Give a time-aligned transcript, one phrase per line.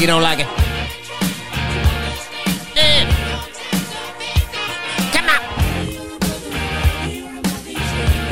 [0.00, 0.46] like you don't like it.
[5.12, 5.40] Come on.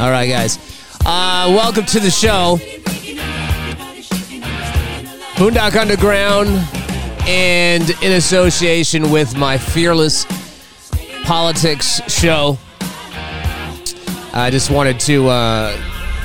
[0.01, 0.59] All right, guys.
[1.05, 2.59] Uh, welcome to the show.
[5.37, 6.49] Boondock Underground,
[7.29, 10.25] and in association with my Fearless
[11.25, 12.59] Politics show,
[14.33, 15.77] I just wanted to uh,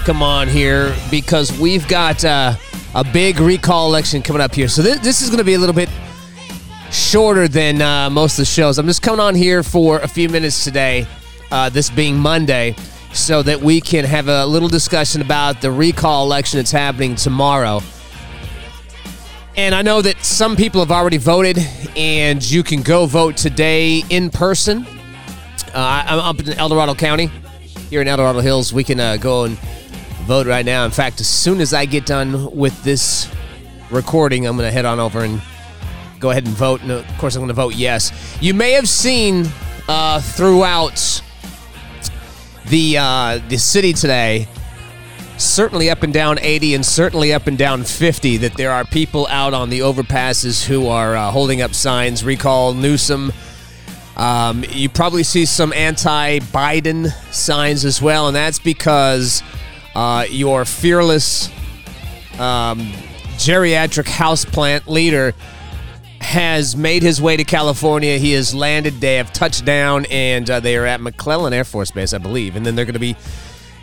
[0.06, 2.56] come on here because we've got uh,
[2.96, 4.68] a big recall election coming up here.
[4.68, 5.90] So th- this is going to be a little bit
[6.92, 8.78] shorter than uh, most of the shows.
[8.78, 11.08] I'm just coming on here for a few minutes today,
[11.52, 12.76] uh, this being Monday,
[13.14, 17.82] so that we can have a little discussion about the recall election that's happening tomorrow.
[19.56, 21.60] And I know that some people have already voted,
[21.96, 24.86] and you can go vote today in person.
[25.74, 27.30] Uh, I'm up in El Dorado County,
[27.90, 28.74] here in El Dorado Hills.
[28.74, 29.58] We can uh, go and
[30.24, 30.86] vote right now.
[30.86, 33.30] In fact, as soon as I get done with this
[33.92, 35.42] recording, I'm going to head on over and
[36.20, 36.82] go ahead and vote.
[36.82, 38.12] And of course, I'm going to vote yes.
[38.42, 39.46] You may have seen
[39.88, 41.22] uh, throughout
[42.68, 44.48] the uh, the city today,
[45.38, 49.28] certainly up and down 80 and certainly up and down 50, that there are people
[49.28, 53.34] out on the overpasses who are uh, holding up signs, recall Newsom.
[54.16, 59.44] Um, you probably see some anti Biden signs as well, and that's because
[59.96, 61.50] uh, your fearless
[62.40, 62.92] um,
[63.38, 65.34] geriatric houseplant leader
[66.20, 68.18] has made his way to California.
[68.18, 68.96] He has landed.
[68.96, 72.56] They have touched down, and uh, they are at McClellan Air Force Base, I believe.
[72.56, 73.16] And then they're going to be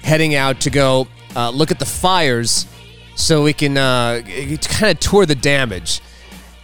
[0.02, 1.06] heading out to go
[1.36, 2.66] uh, look at the fires
[3.14, 4.22] so we can uh,
[4.62, 6.00] kind of tour the damage.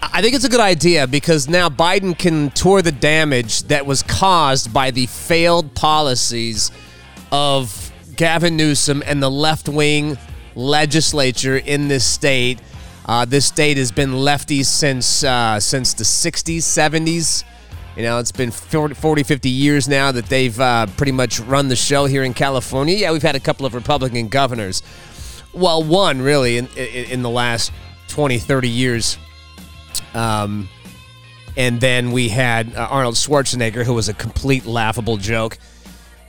[0.01, 4.03] I think it's a good idea because now Biden can tour the damage that was
[4.03, 6.71] caused by the failed policies
[7.33, 7.86] of
[8.16, 10.19] Gavin Newsom and the left wing
[10.54, 12.60] legislature in this state.
[13.04, 17.44] Uh, this state has been lefty since uh, since the 60s, 70s.
[17.97, 21.77] You know, it's been 40, 50 years now that they've uh, pretty much run the
[21.77, 22.94] show here in California.
[22.94, 24.83] Yeah, we've had a couple of Republican governors.
[25.54, 27.72] Well, one really in, in, in the last
[28.09, 29.16] 20, 30 years.
[30.12, 30.69] Um,
[31.56, 35.56] and then we had uh, Arnold Schwarzenegger, who was a complete laughable joke.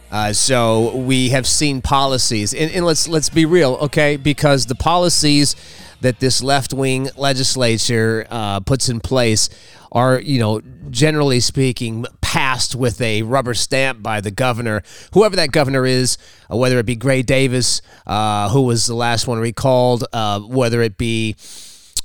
[0.10, 4.16] Uh, so we have seen policies, and, and, let's let's be real, okay?
[4.16, 5.56] Because the policies
[6.00, 9.50] that this left wing legislature uh, puts in place
[9.92, 14.82] are, you know, generally speaking, passed with a rubber stamp by the governor,
[15.14, 16.18] whoever that governor is,
[16.52, 20.82] uh, whether it be Gray Davis, uh, who was the last one recalled, uh, whether
[20.82, 21.36] it be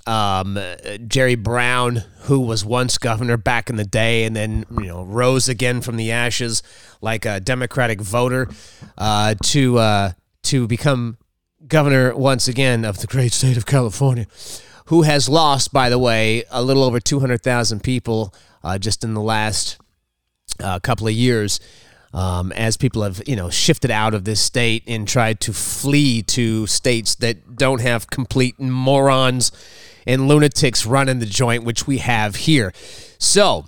[0.06, 0.58] um,
[1.06, 5.48] Jerry Brown, who was once governor back in the day and then you know rose
[5.48, 6.62] again from the ashes
[7.00, 8.48] like a Democratic voter
[8.98, 10.12] uh, to uh,
[10.44, 11.18] to become
[11.66, 14.26] governor once again of the great state of California,
[14.86, 19.04] who has lost, by the way, a little over two hundred thousand people uh, just
[19.04, 19.78] in the last
[20.60, 21.60] uh, couple of years.
[22.14, 26.20] Um, as people have, you know, shifted out of this state and tried to flee
[26.22, 29.50] to states that don't have complete morons
[30.06, 32.72] and lunatics running the joint, which we have here.
[33.18, 33.64] So,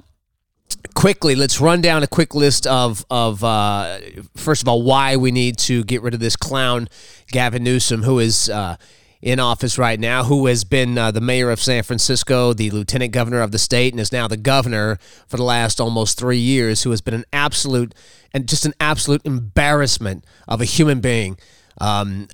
[0.95, 3.99] quickly, let's run down a quick list of of uh,
[4.37, 6.89] first of all why we need to get rid of this clown,
[7.29, 8.49] Gavin Newsom, who is.
[8.49, 8.77] Uh,
[9.25, 13.11] in office right now, who has been uh, the mayor of San Francisco, the lieutenant
[13.11, 16.83] governor of the state, and is now the governor for the last almost three years,
[16.83, 17.95] who has been an absolute
[18.35, 21.39] and just an absolute embarrassment of a human being.
[21.81, 22.29] Um,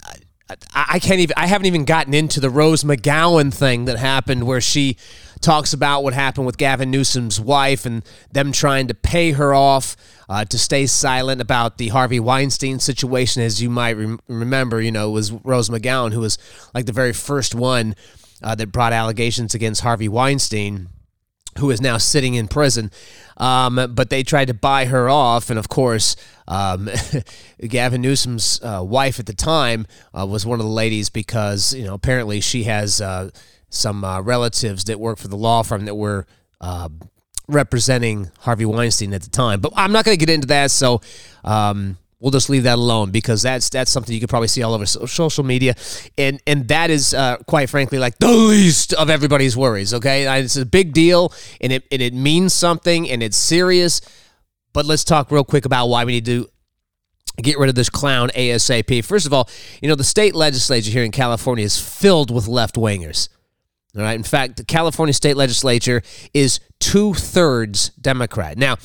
[0.75, 1.35] I can't even.
[1.37, 4.97] I haven't even gotten into the Rose McGowan thing that happened, where she
[5.41, 9.97] talks about what happened with Gavin Newsom's wife and them trying to pay her off
[10.29, 13.43] uh, to stay silent about the Harvey Weinstein situation.
[13.43, 16.39] As you might rem- remember, you know, it was Rose McGowan who was
[16.75, 17.95] like the very first one
[18.43, 20.89] uh, that brought allegations against Harvey Weinstein
[21.59, 22.91] who is now sitting in prison.
[23.37, 26.15] Um, but they tried to buy her off, and of course,
[26.47, 26.89] um,
[27.61, 29.87] Gavin Newsom's uh, wife at the time
[30.17, 33.31] uh, was one of the ladies because you know apparently she has uh,
[33.71, 36.27] some uh, relatives that work for the law firm that were
[36.61, 37.01] um,
[37.49, 39.61] representing Harvey Weinstein at the time.
[39.61, 41.01] But I'm not going to get into that, so.
[41.45, 44.75] Um, we'll just leave that alone because that's that's something you could probably see all
[44.75, 45.75] over social media,
[46.17, 49.95] and and that is uh, quite frankly like the least of everybody's worries.
[49.95, 54.01] Okay, it's a big deal, and it and it means something, and it's serious.
[54.73, 56.49] But let's talk real quick about why we need to
[57.43, 59.05] get rid of this clown ASAP.
[59.05, 59.49] First of all,
[59.81, 63.29] you know the state legislature here in California is filled with left wingers.
[63.97, 64.15] All right.
[64.15, 66.03] In fact, the California state legislature
[66.33, 68.57] is two thirds Democrat.
[68.57, 68.77] Now,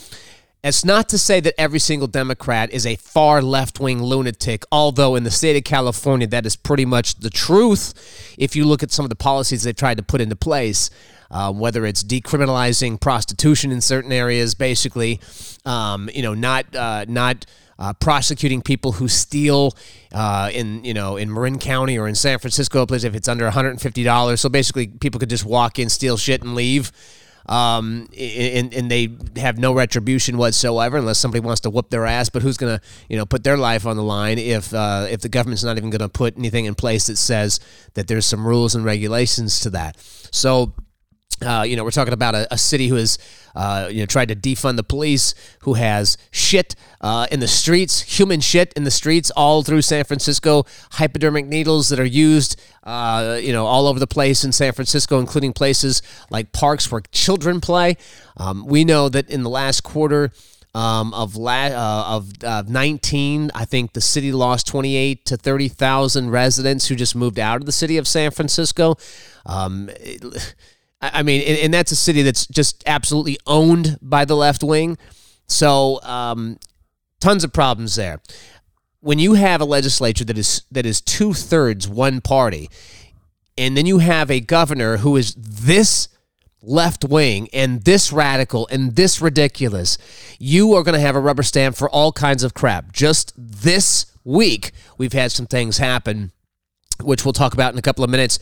[0.66, 5.16] It's not to say that every single Democrat is a far left wing lunatic, although
[5.16, 7.94] in the state of California, that is pretty much the truth.
[8.40, 10.90] If you look at some of the policies they've tried to put into place,
[11.30, 15.20] uh, whether it's decriminalizing prostitution in certain areas, basically,
[15.66, 17.46] um, you know, not uh, not
[17.78, 19.76] uh, prosecuting people who steal
[20.14, 23.46] uh, in you know in Marin County or in San Francisco, place if it's under
[23.46, 24.42] one hundred and fifty dollars.
[24.42, 26.92] So basically, people could just walk in, steal shit, and leave
[27.48, 32.30] um, and, and they have no retribution whatsoever unless somebody wants to whoop their ass.
[32.30, 35.30] But who's to, you know, put their life on the line if uh, if the
[35.30, 37.60] government's not even to put anything in place that says
[37.94, 39.98] that there's some rules and regulations to that?
[40.32, 40.74] So
[41.42, 43.18] uh, you know, we're talking about a, a city who has,
[43.56, 48.02] uh, you know, tried to defund the police, who has shit uh, in the streets,
[48.02, 53.38] human shit in the streets all through San Francisco, hypodermic needles that are used, uh,
[53.42, 57.60] you know, all over the place in San Francisco, including places like parks where children
[57.60, 57.98] play.
[58.38, 60.32] Um, we know that in the last quarter,
[60.74, 66.30] um, of la- uh, of uh, 19, I think the city lost 28 to 30,000
[66.30, 68.98] residents who just moved out of the city of San Francisco.
[69.46, 69.90] Um,
[71.02, 74.98] I mean, and, and, that's a city that's just absolutely owned by the left wing.
[75.48, 76.58] So, um,
[77.20, 78.22] tons of problems there.
[79.02, 82.70] When you have a legislature that is that is two thirds one party,
[83.58, 86.08] and then you have a governor who is this
[86.62, 89.98] left wing and this radical and this ridiculous,
[90.40, 92.92] you are going to have a rubber stamp for all kinds of crap.
[92.92, 96.32] Just this week, we've had some things happen
[97.02, 98.40] which we'll talk about in a couple of minutes.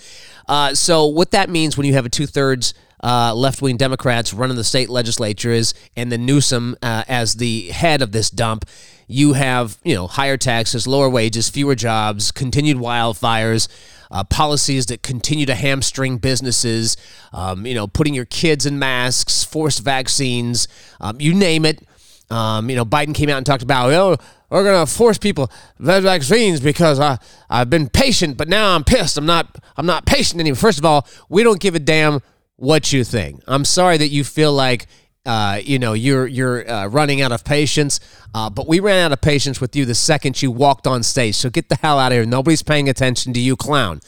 [0.48, 2.74] Uh, so, what that means when you have a two thirds
[3.04, 7.70] uh, left wing Democrats running the state legislature is, and then Newsom uh, as the
[7.70, 8.66] head of this dump,
[9.08, 13.68] you have you know higher taxes, lower wages, fewer jobs, continued wildfires.
[14.12, 16.98] Uh, policies that continue to hamstring businesses,
[17.34, 20.68] um, you know, putting your kids in masks, forced vaccines,
[21.02, 21.84] um, you name it.
[22.30, 24.18] Um, you know, Biden came out and talked about, oh,
[24.62, 27.18] we're to force people vaccines because I,
[27.50, 29.18] I've been patient, but now I'm pissed.
[29.18, 30.58] I'm not, I'm not patient anymore.
[30.58, 32.22] First of all, we don't give a damn
[32.56, 33.42] what you think.
[33.48, 34.86] I'm sorry that you feel like
[35.26, 38.00] uh, you know you're you're uh, running out of patience.
[38.36, 41.36] Uh, but we ran out of patience with you the second you walked on stage.
[41.36, 42.26] So get the hell out of here.
[42.26, 44.02] Nobody's paying attention to you, clown.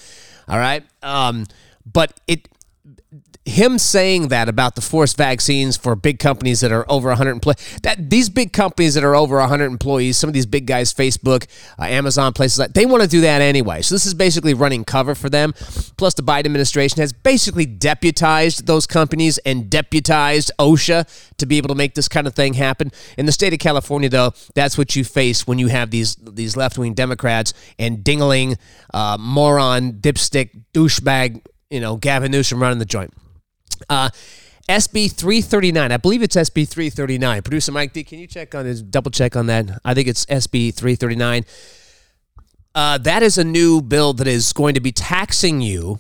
[0.48, 0.84] All right.
[1.02, 1.46] Um,
[1.92, 2.50] but it
[3.46, 7.80] him saying that about the forced vaccines for big companies that are over 100 employees
[7.84, 11.46] that these big companies that are over 100 employees some of these big guys facebook
[11.78, 13.82] uh, amazon places like they want to do that anyway.
[13.82, 15.54] So this is basically running cover for them.
[15.98, 21.08] Plus the biden administration has basically deputized those companies and deputized osha
[21.38, 22.92] to be able to make this kind of thing happen.
[23.18, 26.58] In the state of california though that's what you face when you have these these
[26.58, 28.58] left-wing democrats and dingling
[28.94, 33.14] uh, moron dipstick douchebag you know gavin newsom running the joint
[33.90, 34.10] uh,
[34.68, 35.92] SB 339.
[35.92, 37.42] I believe it's SB 339.
[37.44, 38.82] Producer Mike D, can you check on this?
[38.82, 39.80] Double check on that.
[39.86, 41.46] I think it's SB 339.
[42.74, 46.00] Uh, that is a new bill that is going to be taxing you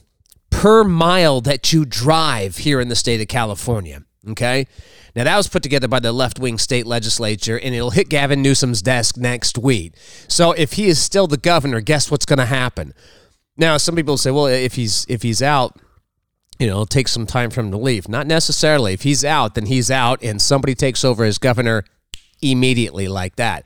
[0.50, 4.03] per mile that you drive here in the state of California.
[4.29, 4.67] Okay.
[5.15, 8.41] Now, that was put together by the left wing state legislature, and it'll hit Gavin
[8.41, 9.94] Newsom's desk next week.
[10.27, 12.94] So, if he is still the governor, guess what's going to happen?
[13.55, 15.79] Now, some people say, well, if he's if he's out,
[16.59, 18.07] you know, take some time for him to leave.
[18.07, 18.93] Not necessarily.
[18.93, 21.83] If he's out, then he's out, and somebody takes over as governor
[22.41, 23.65] immediately like that.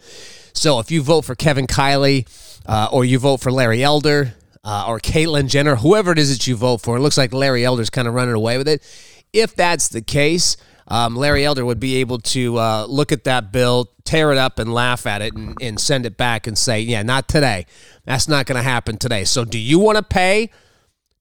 [0.53, 2.27] So if you vote for Kevin Kiley,
[2.65, 6.48] uh, or you vote for Larry Elder, uh, or Caitlyn Jenner, whoever it is that
[6.48, 8.84] you vote for, it looks like Larry Elder's kind of running away with it.
[9.31, 13.51] If that's the case, um, Larry Elder would be able to uh, look at that
[13.51, 16.81] bill, tear it up, and laugh at it, and, and send it back and say,
[16.81, 17.67] "Yeah, not today.
[18.05, 20.50] That's not going to happen today." So, do you want to pay?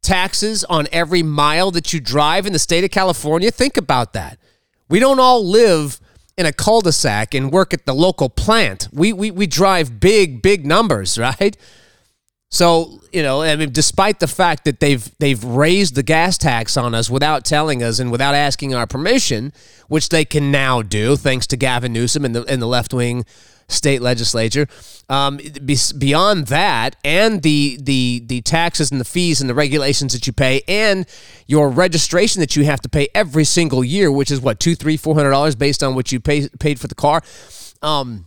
[0.02, 3.50] Taxes on every mile that you drive in the state of California?
[3.50, 4.38] Think about that.
[4.88, 6.00] We don't all live
[6.36, 8.88] in a cul-de-sac and work at the local plant.
[8.92, 11.56] We, we, we drive big, big numbers, right?
[12.50, 16.78] So, you know, I mean, despite the fact that they've they've raised the gas tax
[16.78, 19.52] on us without telling us and without asking our permission,
[19.88, 23.26] which they can now do thanks to Gavin Newsom and the and the left wing
[23.68, 24.66] state legislature.
[25.10, 25.38] Um,
[25.98, 30.32] beyond that, and the the the taxes and the fees and the regulations that you
[30.32, 31.06] pay, and
[31.46, 34.96] your registration that you have to pay every single year, which is what two, three,
[34.96, 37.22] four hundred dollars based on what you pay, paid for the car.
[37.80, 38.26] Um,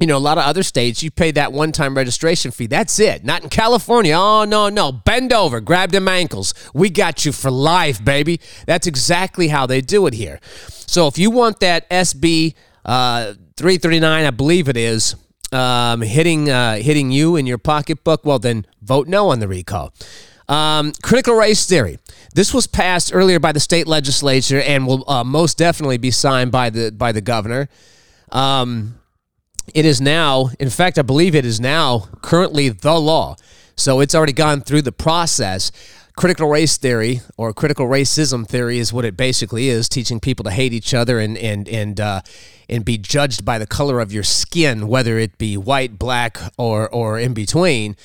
[0.00, 2.66] you know, a lot of other states, you pay that one time registration fee.
[2.66, 3.24] That's it.
[3.24, 4.14] Not in California.
[4.16, 4.90] Oh, no, no.
[4.90, 6.54] Bend over, grab them ankles.
[6.72, 8.40] We got you for life, baby.
[8.66, 10.40] That's exactly how they do it here.
[10.68, 15.14] So if you want that SB uh, 339, I believe it is,
[15.52, 19.94] um, hitting uh, hitting you in your pocketbook, well, then vote no on the recall.
[20.48, 22.00] Um, critical race theory.
[22.34, 26.50] This was passed earlier by the state legislature and will uh, most definitely be signed
[26.50, 27.68] by the by the governor.
[28.32, 28.98] Um,
[29.72, 33.36] it is now, in fact, I believe it is now currently the law.
[33.76, 35.70] So it's already gone through the process.
[36.16, 40.50] Critical race theory or critical racism theory is what it basically is, teaching people to
[40.50, 42.22] hate each other and and and uh,
[42.68, 46.88] and be judged by the color of your skin, whether it be white, black, or
[46.88, 47.96] or in between.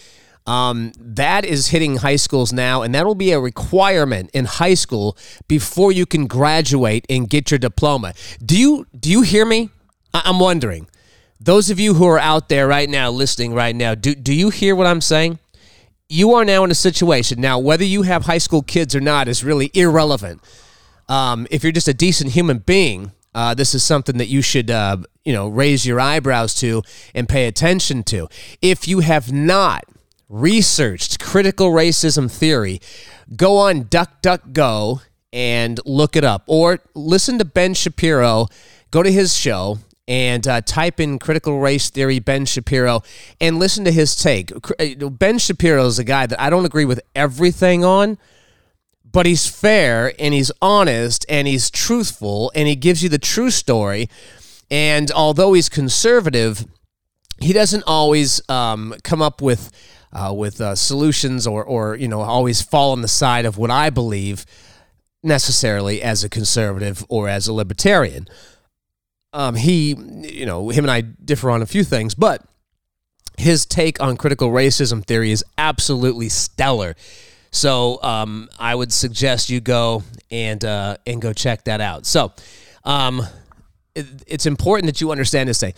[0.45, 4.75] Um, that is hitting high schools now, and that will be a requirement in high
[4.75, 5.17] school
[5.49, 8.13] before you can graduate and get your diploma.
[8.43, 9.69] Do you do you hear me?
[10.13, 10.87] I- I'm wondering.
[11.39, 14.49] Those of you who are out there right now listening right now, do do you
[14.49, 15.39] hear what I'm saying?
[16.09, 17.59] You are now in a situation now.
[17.59, 20.41] Whether you have high school kids or not is really irrelevant.
[21.09, 24.71] Um, if you're just a decent human being, uh, this is something that you should,
[24.71, 26.81] uh, you know, raise your eyebrows to
[27.13, 28.27] and pay attention to.
[28.63, 29.83] If you have not
[30.27, 32.81] researched critical racism theory,
[33.35, 35.01] go on DuckDuckGo
[35.31, 38.47] and look it up, or listen to Ben Shapiro.
[38.89, 39.77] Go to his show
[40.07, 43.03] and uh, type in critical race theory Ben Shapiro
[43.39, 44.51] and listen to his take.
[44.79, 48.17] Uh, ben Shapiro is a guy that I don't agree with everything on,
[49.11, 53.49] but he's fair and he's honest and he's truthful and he gives you the true
[53.49, 54.09] story.
[54.69, 56.65] And although he's conservative,
[57.39, 59.71] he doesn't always um, come up with
[60.13, 63.69] uh, with uh, solutions or or you know always fall on the side of what
[63.69, 64.45] I believe
[65.23, 68.27] necessarily as a conservative or as a libertarian.
[69.33, 72.43] Um, he, you know, him and I differ on a few things, but
[73.37, 76.95] his take on critical racism theory is absolutely stellar.
[77.57, 82.05] So um, I would suggest you go and uh, and go check that out.
[82.05, 82.33] So
[82.83, 83.21] um,
[83.95, 85.73] it, it's important that you understand this thing.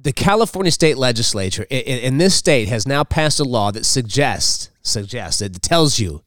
[0.00, 4.70] The California state legislature in, in this state has now passed a law that suggests
[4.82, 6.22] suggests it tells you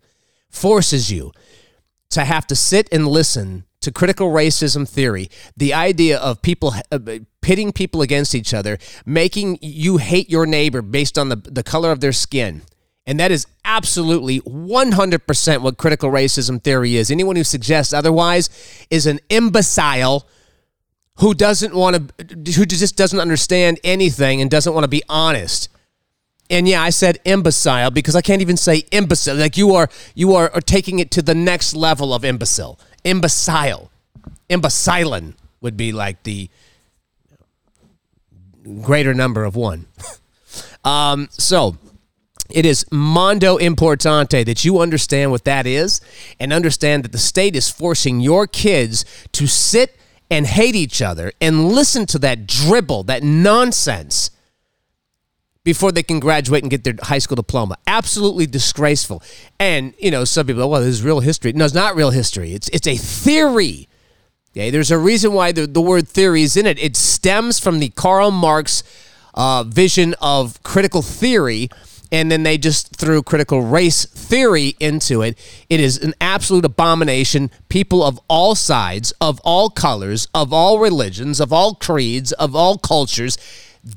[0.49, 1.31] forces you
[2.09, 6.99] to have to sit and listen to critical racism theory, the idea of people uh,
[7.41, 11.91] pitting people against each other, making you hate your neighbor based on the, the color
[11.91, 12.61] of their skin.
[13.09, 17.09] And that is absolutely 100% what critical racism theory is.
[17.09, 18.51] Anyone who suggests otherwise
[18.91, 20.27] is an imbecile
[21.15, 25.69] who doesn't want to, who just doesn't understand anything and doesn't want to be honest.
[26.51, 29.35] And yeah, I said imbecile because I can't even say imbecile.
[29.37, 33.89] Like you are, you are, are taking it to the next level of imbecile imbecile.
[34.51, 36.47] Imbecilin would be like the
[38.83, 39.87] greater number of one.
[40.83, 41.75] um, so
[42.49, 46.01] it is mondo importante that you understand what that is
[46.39, 49.95] and understand that the state is forcing your kids to sit
[50.31, 54.31] and hate each other and listen to that dribble, that nonsense
[55.63, 57.77] before they can graduate and get their high school diploma.
[57.85, 59.21] Absolutely disgraceful.
[59.59, 61.53] And, you know, some people, well, this is real history.
[61.53, 62.53] No, it's not real history.
[62.53, 63.87] It's it's a theory.
[64.51, 66.79] Okay, there's a reason why the, the word theory is in it.
[66.79, 68.83] It stems from the Karl Marx
[69.35, 71.69] uh, vision of critical theory,
[72.11, 75.37] and then they just threw critical race theory into it.
[75.69, 77.51] It is an absolute abomination.
[77.69, 82.77] People of all sides, of all colors, of all religions, of all creeds, of all
[82.77, 83.37] cultures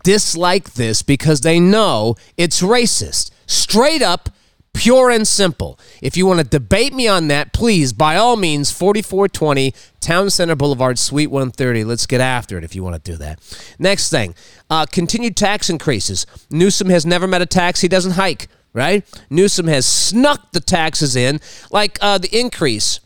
[0.04, 3.30] dislike this because they know it's racist.
[3.46, 4.30] Straight up,
[4.74, 5.78] pure and simple.
[6.00, 10.56] If you want to debate me on that, please, by all means, 4420 Town Center
[10.56, 11.84] Boulevard, Suite 130.
[11.84, 13.38] Let's get after it if you want to do that.
[13.78, 14.34] Next thing
[14.70, 16.26] uh, continued tax increases.
[16.50, 19.04] Newsom has never met a tax he doesn't hike, right?
[19.30, 23.00] Newsom has snuck the taxes in, like uh, the increase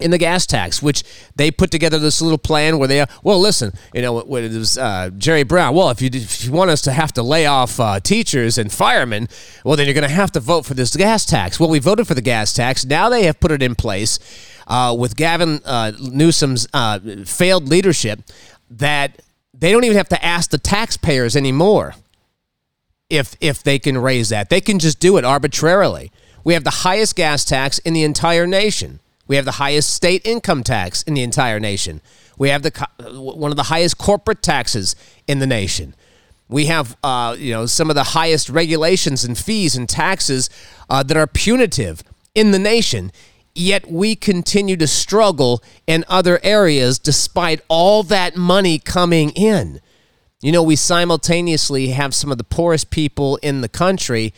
[0.00, 1.02] in the gas tax, which
[1.36, 4.76] they put together this little plan where they, well, listen, you know, when it was
[4.76, 7.80] uh, Jerry Brown, well, if you, if you want us to have to lay off
[7.80, 9.28] uh, teachers and firemen,
[9.64, 11.58] well, then you're going to have to vote for this gas tax.
[11.58, 12.84] Well, we voted for the gas tax.
[12.84, 14.18] Now they have put it in place
[14.66, 18.20] uh, with Gavin uh, Newsom's uh, failed leadership
[18.70, 19.22] that
[19.54, 21.94] they don't even have to ask the taxpayers anymore
[23.08, 24.50] if if they can raise that.
[24.50, 26.10] They can just do it arbitrarily.
[26.44, 29.00] We have the highest gas tax in the entire nation.
[29.26, 32.00] We have the highest state income tax in the entire nation.
[32.38, 34.94] We have the one of the highest corporate taxes
[35.26, 35.94] in the nation.
[36.48, 40.48] We have, uh, you know, some of the highest regulations and fees and taxes
[40.88, 42.04] uh, that are punitive
[42.34, 43.10] in the nation.
[43.54, 49.80] Yet we continue to struggle in other areas despite all that money coming in.
[50.42, 54.34] You know, we simultaneously have some of the poorest people in the country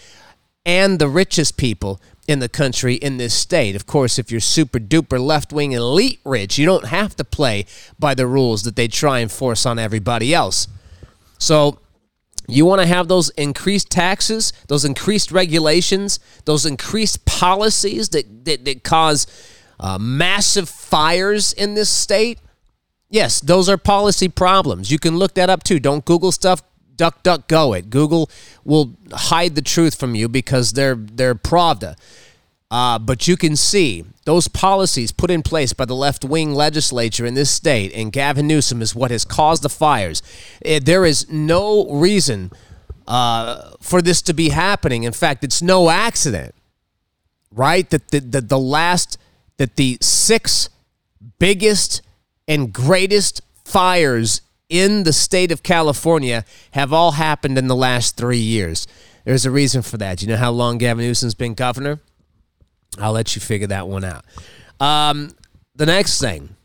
[0.64, 3.74] and the richest people in the country in this state.
[3.74, 7.64] Of course, if you're super duper left wing elite rich, you don't have to play
[7.98, 10.68] by the rules that they try and force on everybody else.
[11.38, 11.80] So,
[12.50, 18.64] you want to have those increased taxes, those increased regulations, those increased policies that, that,
[18.64, 19.26] that cause
[19.78, 22.38] uh, massive fires in this state?
[23.10, 24.90] Yes, those are policy problems.
[24.90, 25.78] You can look that up too.
[25.78, 26.62] Don't Google stuff.
[26.98, 27.88] Duck, duck, go it.
[27.88, 28.28] Google
[28.64, 31.96] will hide the truth from you because they're they're Pravda.
[32.70, 37.24] Uh, but you can see those policies put in place by the left wing legislature
[37.24, 40.22] in this state and Gavin Newsom is what has caused the fires.
[40.60, 42.50] It, eh, there is no reason
[43.06, 45.04] uh, for this to be happening.
[45.04, 46.54] In fact, it's no accident,
[47.50, 47.88] right?
[47.88, 49.16] That the, the, the last,
[49.56, 50.68] that the six
[51.38, 52.02] biggest
[52.46, 58.38] and greatest fires in the state of California have all happened in the last three
[58.38, 58.86] years.
[59.24, 60.22] There's a reason for that.
[60.22, 62.00] You know how long Gavin Newsom's been governor?
[62.98, 64.24] I'll let you figure that one out.
[64.80, 65.32] Um,
[65.74, 66.56] the next thing,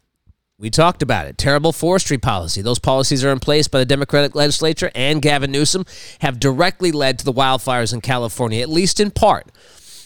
[0.58, 1.38] we talked about it.
[1.38, 2.62] Terrible forestry policy.
[2.62, 5.86] Those policies are in place by the Democratic legislature and Gavin Newsom
[6.20, 9.48] have directly led to the wildfires in California, at least in part.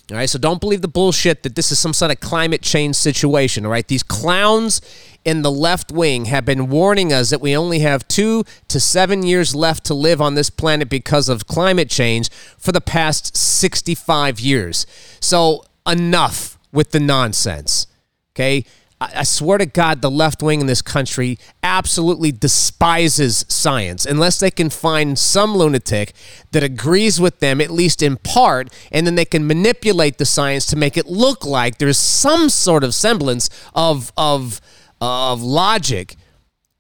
[0.10, 2.96] All right, so don't believe the bullshit that this is some sort of climate change
[2.96, 3.66] situation.
[3.66, 4.80] All right, these clowns
[5.26, 9.24] in the left wing have been warning us that we only have two to seven
[9.24, 14.40] years left to live on this planet because of climate change for the past 65
[14.40, 14.88] years.
[15.20, 17.88] So enough with the nonsense.
[18.34, 18.64] Okay.
[19.00, 24.50] I swear to God, the left wing in this country absolutely despises science unless they
[24.50, 26.14] can find some lunatic
[26.52, 30.66] that agrees with them, at least in part, and then they can manipulate the science
[30.68, 34.60] to make it look like there's some sort of semblance of, of,
[35.00, 36.16] of logic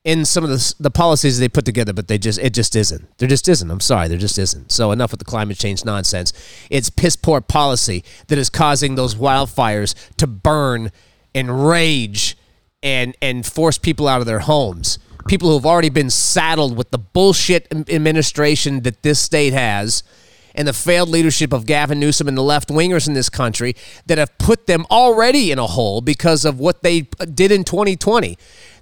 [0.04, 3.18] in some of the, the policies they put together, but they just it just isn't.
[3.18, 3.70] There just isn't.
[3.70, 4.72] I'm sorry, there just isn't.
[4.72, 6.32] So enough with the climate change nonsense.
[6.70, 10.92] It's piss poor policy that is causing those wildfires to burn
[11.38, 12.36] and rage
[12.82, 15.00] and and force people out of their homes.
[15.28, 20.04] People who have already been saddled with the bullshit administration that this state has
[20.56, 23.76] and the failed leadership of Gavin Newsom and the left wingers in this country
[24.08, 28.38] that have put them already in a hole because of what they did in 2020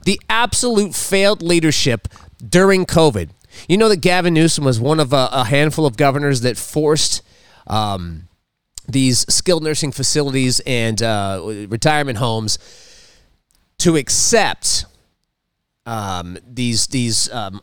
[0.06, 2.08] the absolute failed leadership
[2.48, 3.32] during COVID.
[3.68, 7.22] You know that Gavin Newsom was one of a, a handful of governors that forced
[7.68, 8.28] um,
[8.88, 12.58] these skilled nursing facilities and uh, retirement homes
[13.80, 14.86] to accept
[15.86, 17.62] um, these these um,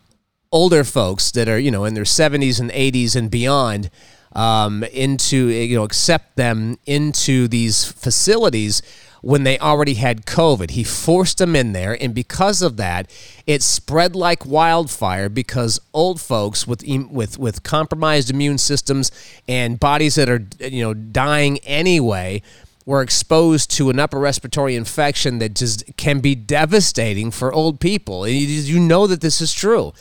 [0.50, 3.90] older folks that are you know in their 70s and 80s and beyond
[4.32, 8.82] um, into you know accept them into these facilities
[9.22, 10.70] when they already had COVID.
[10.70, 13.10] He forced them in there, and because of that,
[13.46, 19.10] it spread like wildfire because old folks with with with compromised immune systems
[19.48, 22.42] and bodies that are you know dying anyway
[22.84, 28.26] were exposed to an upper respiratory infection that just can be devastating for old people.
[28.26, 29.92] You know that this is true.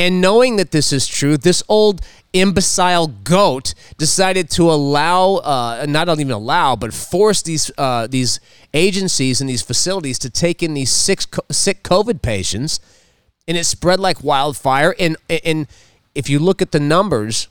[0.00, 2.00] And knowing that this is true, this old
[2.32, 8.40] imbecile goat decided to allow, uh, not even allow, but force these uh, these
[8.72, 12.80] agencies and these facilities to take in these sick sick COVID patients,
[13.46, 14.94] and it spread like wildfire.
[14.98, 15.66] And and
[16.14, 17.48] if you look at the numbers,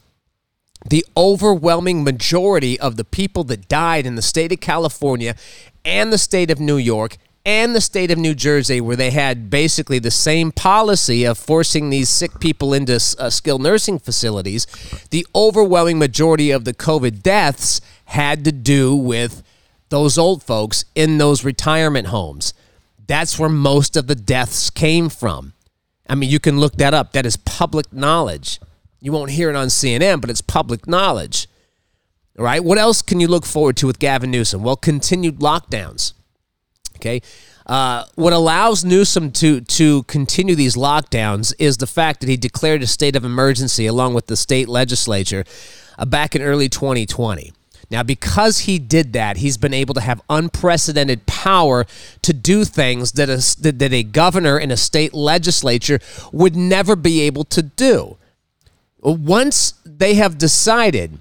[0.84, 5.36] the overwhelming majority of the people that died in the state of California
[5.84, 9.48] and the state of New York and the state of New Jersey, where they had
[9.48, 14.66] basically the same policy of forcing these sick people into uh, skilled nursing facilities,
[15.10, 19.42] the overwhelming majority of the COVID deaths had to do with
[19.88, 22.52] those old folks in those retirement homes.
[23.06, 25.54] That's where most of the deaths came from.
[26.08, 27.12] I mean, you can look that up.
[27.12, 28.60] That is public knowledge.
[29.00, 31.48] You won't hear it on CNN, but it's public knowledge.
[32.38, 32.62] All right.
[32.62, 34.62] What else can you look forward to with Gavin Newsom?
[34.62, 36.12] Well, continued lockdowns.
[37.00, 37.22] Okay.
[37.66, 42.82] Uh, what allows Newsom to to continue these lockdowns is the fact that he declared
[42.82, 45.44] a state of emergency along with the state legislature
[45.98, 47.52] uh, back in early 2020.
[47.90, 51.86] Now, because he did that, he's been able to have unprecedented power
[52.22, 55.98] to do things that a, that a governor in a state legislature
[56.32, 58.16] would never be able to do.
[59.00, 61.18] Once they have decided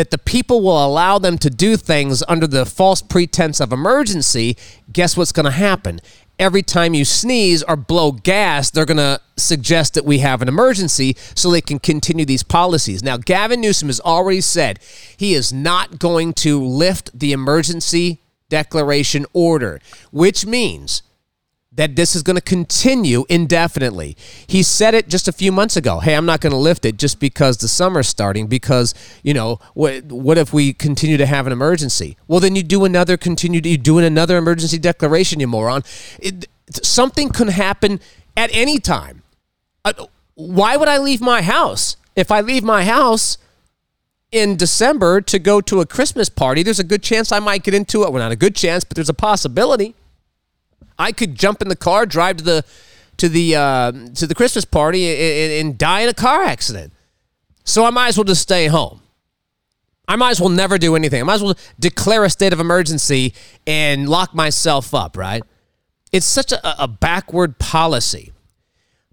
[0.00, 4.56] that the people will allow them to do things under the false pretense of emergency,
[4.90, 6.00] guess what's going to happen?
[6.38, 10.48] Every time you sneeze or blow gas, they're going to suggest that we have an
[10.48, 13.02] emergency so they can continue these policies.
[13.02, 14.78] Now, Gavin Newsom has already said
[15.18, 19.82] he is not going to lift the emergency declaration order,
[20.12, 21.02] which means
[21.80, 24.14] that this is going to continue indefinitely.
[24.46, 26.00] He said it just a few months ago.
[26.00, 29.60] Hey, I'm not going to lift it just because the summer's starting because, you know,
[29.72, 32.18] what what if we continue to have an emergency?
[32.28, 35.82] Well, then you do another continue you doing another emergency declaration, you moron.
[36.18, 36.48] It,
[36.82, 37.98] something can happen
[38.36, 39.22] at any time.
[39.82, 39.94] Uh,
[40.34, 41.96] why would I leave my house?
[42.14, 43.38] If I leave my house,
[44.30, 47.72] in December to go to a Christmas party, there's a good chance I might get
[47.72, 48.12] into it.
[48.12, 49.94] Well, not a good chance, but there's a possibility.
[51.00, 52.64] I could jump in the car, drive to the
[53.16, 56.92] to the uh, to the Christmas party and, and die in a car accident.
[57.64, 59.00] So I might as well just stay home.
[60.06, 61.20] I might as well never do anything.
[61.20, 63.32] I might as well declare a state of emergency
[63.66, 65.42] and lock myself up, right?
[66.12, 68.32] It's such a, a backward policy.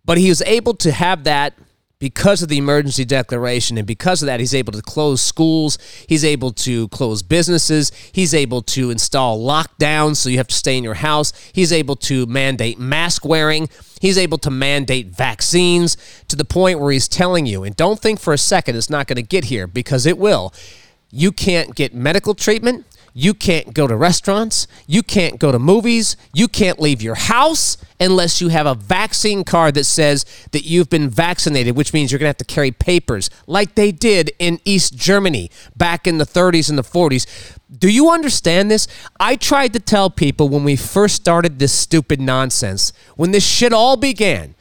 [0.04, 1.54] But he was able to have that
[2.00, 3.78] because of the emergency declaration.
[3.78, 5.78] And because of that, he's able to close schools.
[6.08, 7.92] He's able to close businesses.
[8.12, 11.34] He's able to install lockdowns so you have to stay in your house.
[11.54, 13.70] He's able to mandate mask wearing.
[14.00, 18.20] He's able to mandate vaccines to the point where he's telling you, and don't think
[18.20, 20.54] for a second it's not going to get here because it will.
[21.10, 22.86] You can't get medical treatment.
[23.14, 24.68] You can't go to restaurants.
[24.86, 26.18] You can't go to movies.
[26.34, 30.90] You can't leave your house unless you have a vaccine card that says that you've
[30.90, 34.60] been vaccinated, which means you're going to have to carry papers like they did in
[34.66, 37.26] East Germany back in the 30s and the 40s.
[37.76, 38.88] Do you understand this?
[39.20, 43.74] I tried to tell people when we first started this stupid nonsense, when this shit
[43.74, 44.56] all began,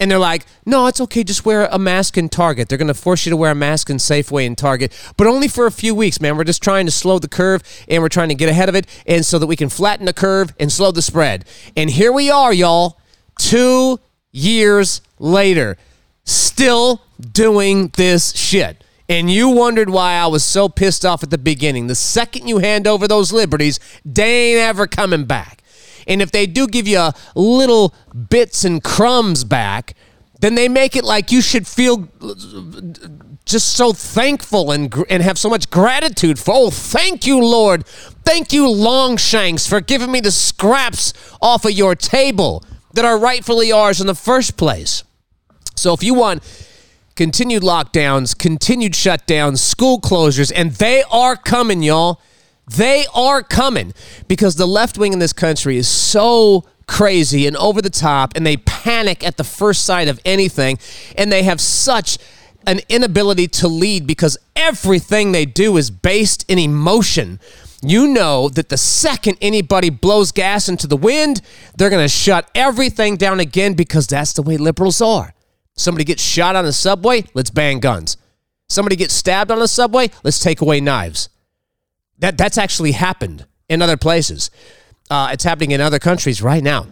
[0.00, 1.22] and they're like, no, it's okay.
[1.22, 2.68] Just wear a mask in Target.
[2.68, 5.46] They're going to force you to wear a mask in Safeway and Target, but only
[5.46, 6.36] for a few weeks, man.
[6.36, 8.86] We're just trying to slow the curve and we're trying to get ahead of it,
[9.06, 11.44] and so that we can flatten the curve and slow the spread.
[11.76, 12.98] And here we are, y'all,
[13.38, 14.00] two
[14.32, 15.76] years later,
[16.24, 18.82] still doing this shit.
[19.08, 21.88] And you wondered why I was so pissed off at the beginning.
[21.88, 25.59] The second you hand over those liberties, they ain't ever coming back.
[26.06, 27.94] And if they do give you little
[28.28, 29.94] bits and crumbs back,
[30.40, 32.08] then they make it like you should feel
[33.44, 36.54] just so thankful and, and have so much gratitude for.
[36.54, 37.86] Oh, thank you, Lord.
[38.24, 43.72] Thank you, Longshanks, for giving me the scraps off of your table that are rightfully
[43.72, 45.04] ours in the first place.
[45.76, 46.42] So if you want
[47.16, 52.20] continued lockdowns, continued shutdowns, school closures, and they are coming, y'all.
[52.76, 53.94] They are coming
[54.28, 58.46] because the left wing in this country is so crazy and over the top, and
[58.46, 60.78] they panic at the first sight of anything,
[61.16, 62.18] and they have such
[62.66, 67.40] an inability to lead because everything they do is based in emotion.
[67.82, 71.40] You know that the second anybody blows gas into the wind,
[71.76, 75.32] they're going to shut everything down again because that's the way liberals are.
[75.76, 78.16] Somebody gets shot on the subway, let's ban guns.
[78.68, 81.30] Somebody gets stabbed on the subway, let's take away knives.
[82.20, 84.50] That that's actually happened in other places.
[85.10, 86.86] Uh, it's happening in other countries right now.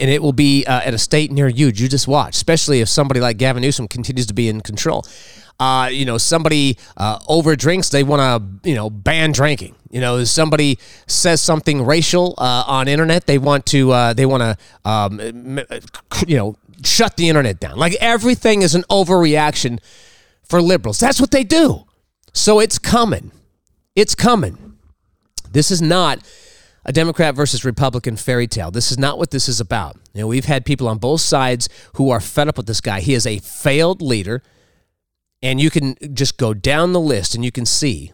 [0.00, 1.66] And it will be uh, at a state near you.
[1.66, 5.04] You just watch, especially if somebody like Gavin Newsom continues to be in control.
[5.58, 9.74] Uh, you know, somebody uh, over drinks, they want to, you know, ban drinking.
[9.90, 14.42] You know, somebody says something racial uh, on internet, they want to, uh, they want
[14.42, 15.18] to, um,
[16.26, 17.76] you know, shut the internet down.
[17.76, 19.80] Like everything is an overreaction
[20.44, 20.98] for liberals.
[21.00, 21.84] That's what they do.
[22.32, 23.32] So it's coming.
[23.96, 24.78] It's coming.
[25.50, 26.20] This is not
[26.84, 28.70] a Democrat versus Republican fairy tale.
[28.70, 29.96] This is not what this is about.
[30.14, 33.00] You know, we've had people on both sides who are fed up with this guy.
[33.00, 34.42] He is a failed leader,
[35.42, 38.12] and you can just go down the list and you can see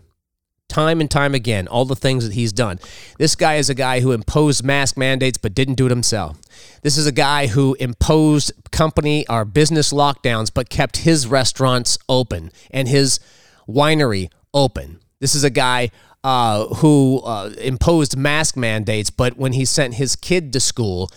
[0.69, 2.79] time and time again all the things that he's done.
[3.19, 6.41] This guy is a guy who imposed mask mandates but didn't do it himself.
[6.83, 12.51] This is a guy who imposed company or business lockdowns but kept his restaurants open
[12.71, 13.21] and his
[13.69, 14.99] winery open.
[15.27, 15.91] This is a guy
[16.23, 21.11] uh, who uh, imposed mask mandates, but when he sent his kid to school,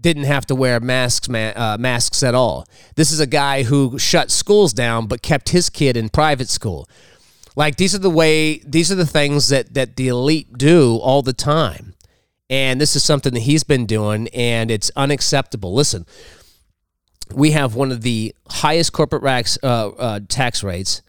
[0.00, 2.66] didn't have to wear masks uh, masks at all.
[2.96, 6.88] This is a guy who shut schools down, but kept his kid in private school.
[7.54, 11.22] Like these are the way these are the things that that the elite do all
[11.22, 11.94] the time,
[12.50, 15.72] and this is something that he's been doing, and it's unacceptable.
[15.72, 16.04] Listen,
[17.32, 21.00] we have one of the highest corporate rax, uh, uh, tax rates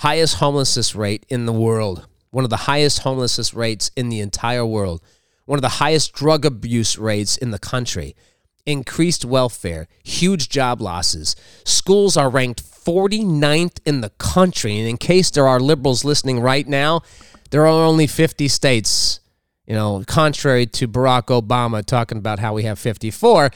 [0.00, 4.64] highest homelessness rate in the world, one of the highest homelessness rates in the entire
[4.64, 5.02] world,
[5.44, 8.16] one of the highest drug abuse rates in the country,
[8.64, 11.36] increased welfare, huge job losses.
[11.64, 14.78] Schools are ranked 49th in the country.
[14.78, 17.02] And in case there are liberals listening right now,
[17.50, 19.20] there are only 50 states.
[19.66, 23.50] You know, contrary to Barack Obama talking about how we have 54,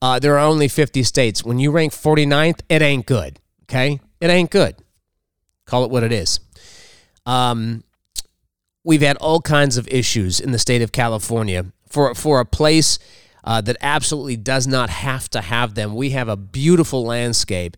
[0.00, 1.44] uh, there are only 50 states.
[1.44, 3.38] When you rank 49th, it ain't good.
[3.64, 4.00] Okay?
[4.20, 4.76] It ain't good.
[5.70, 6.40] Call it what it is.
[7.26, 7.84] Um,
[8.84, 12.98] we've had all kinds of issues in the state of California for for a place
[13.44, 15.94] uh, that absolutely does not have to have them.
[15.94, 17.76] We have a beautiful landscape,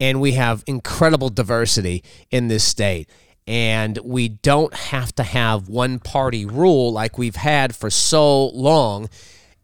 [0.00, 3.08] and we have incredible diversity in this state.
[3.46, 9.08] And we don't have to have one party rule like we've had for so long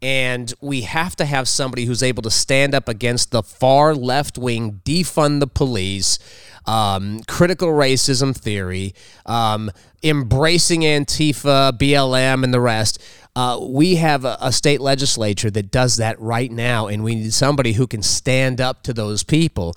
[0.01, 4.37] And we have to have somebody who's able to stand up against the far left
[4.37, 6.19] wing, defund the police,
[6.65, 8.93] um, critical racism theory,
[9.25, 9.71] um,
[10.03, 13.01] embracing Antifa, BLM, and the rest.
[13.35, 17.33] Uh, we have a, a, state legislature that does that right now, and we need
[17.33, 19.75] somebody who can stand up to those people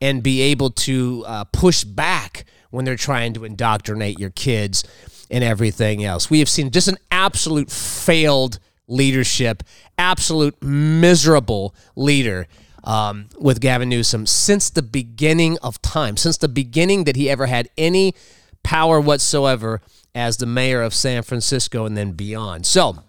[0.00, 4.84] and be able to uh, push back when they're trying to indoctrinate your kids
[5.30, 6.28] and everything else.
[6.30, 9.62] We have seen just an absolute failed leadership,
[9.98, 12.46] absolute miserable leader
[12.84, 17.46] um, with Gavin Newsom since the beginning of time, since the beginning that he ever
[17.46, 18.14] had any
[18.62, 19.80] power whatsoever
[20.14, 22.66] as the mayor of San Francisco and then beyond.
[22.66, 23.02] So,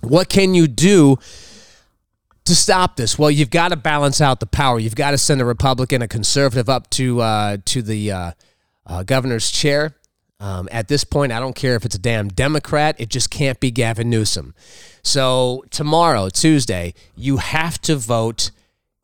[0.00, 1.18] what can you do
[2.44, 3.18] to stop this?
[3.18, 4.78] Well, you've got to balance out the power.
[4.78, 8.32] You've got to send a Republican, a conservative up to uh, to the uh,
[8.86, 9.96] uh, governor's chair.
[10.40, 12.96] Um, at this point, I don't care if it's a damn Democrat.
[12.98, 14.54] It just can't be Gavin Newsom.
[15.02, 18.50] So tomorrow, Tuesday, you have to vote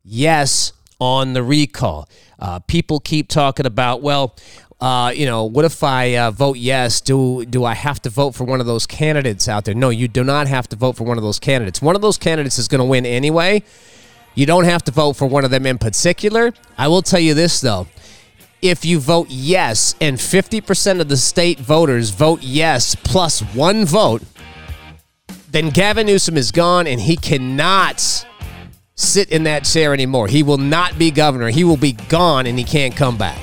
[0.07, 2.07] yes on the recall.
[2.39, 4.35] Uh, people keep talking about, well,
[4.79, 7.01] uh, you know, what if I uh, vote yes?
[7.01, 9.73] Do do I have to vote for one of those candidates out there?
[9.73, 11.81] No, you do not have to vote for one of those candidates.
[11.81, 13.63] One of those candidates is going to win anyway.
[14.35, 16.53] You don't have to vote for one of them in particular.
[16.77, 17.87] I will tell you this though.
[18.61, 24.23] If you vote yes and 50% of the state voters vote yes plus one vote,
[25.49, 28.27] then Gavin Newsom is gone and he cannot
[28.97, 30.27] sit in that chair anymore.
[30.27, 31.49] He will not be governor.
[31.49, 33.39] He will be gone and he can't come back.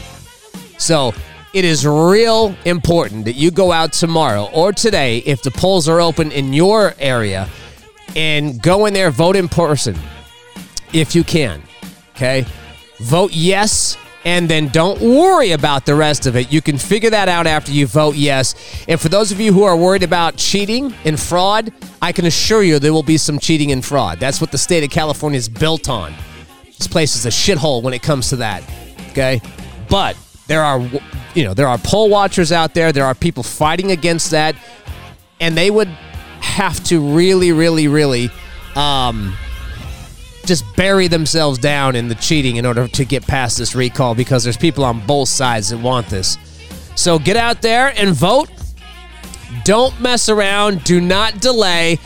[0.77, 1.15] So
[1.55, 6.01] it is real important that you go out tomorrow or today if the polls are
[6.01, 7.49] open in your area
[8.17, 9.97] and go in there, vote in person
[10.93, 11.63] if you can.
[12.17, 12.45] Okay?
[12.99, 16.51] Vote yes and then don't worry about the rest of it.
[16.51, 18.55] You can figure that out after you vote yes.
[18.89, 22.63] And for those of you who are worried about cheating and fraud, I can assure
[22.63, 24.19] you there will be some cheating and fraud.
[24.21, 26.15] That's what the state of California is built on.
[26.79, 28.63] This place is a shithole when it comes to that.
[29.11, 29.41] Okay?
[29.89, 30.81] But there are,
[31.35, 32.93] you know, there are poll watchers out there.
[32.93, 34.57] There are people fighting against that,
[35.41, 35.89] and they would
[36.41, 38.31] have to really, really, really,
[38.75, 39.35] um,
[40.47, 44.45] just bury themselves down in the cheating in order to get past this recall because
[44.45, 46.39] there's people on both sides that want this.
[46.97, 48.51] So get out there and vote.
[49.65, 50.85] Don't mess around.
[50.85, 51.99] Do not delay.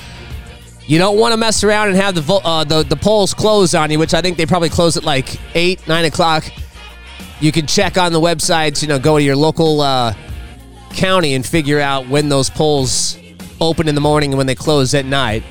[0.86, 3.90] You don't want to mess around and have the, uh, the the polls close on
[3.90, 6.44] you, which I think they probably close at like eight, nine o'clock.
[7.40, 10.14] You can check on the websites, you know, go to your local uh,
[10.94, 13.18] county and figure out when those polls
[13.60, 15.42] open in the morning and when they close at night.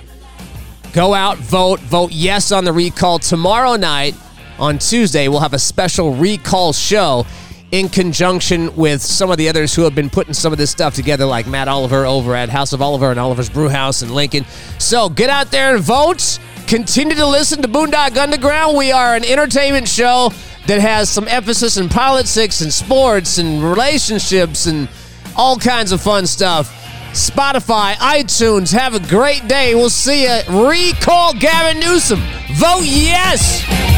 [0.93, 3.19] Go out, vote, vote yes on the recall.
[3.19, 4.15] Tomorrow night
[4.57, 7.25] on Tuesday, we'll have a special recall show
[7.71, 10.95] in conjunction with some of the others who have been putting some of this stuff
[10.95, 14.45] together, like Matt Oliver over at House of Oliver and Oliver's Brew House in Lincoln.
[14.79, 16.39] So get out there and vote.
[16.65, 18.77] Continue to listen to Boondock Underground.
[18.77, 20.31] We are an entertainment show
[20.67, 24.89] that has some emphasis in politics and sports and relationships and
[25.35, 26.73] all kinds of fun stuff.
[27.17, 29.73] Spotify, iTunes, have a great day.
[29.73, 30.39] We'll see you.
[30.47, 32.19] Recall Gavin Newsom.
[32.53, 33.96] Vote yes.